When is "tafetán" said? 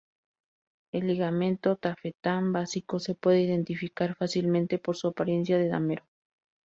1.75-2.51